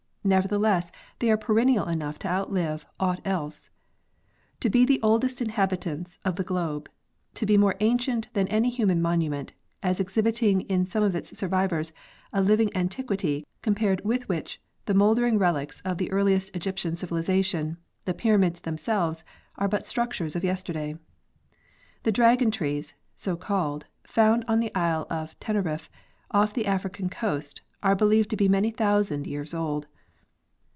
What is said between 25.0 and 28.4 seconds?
of Tenerife, off the African coast, are believed to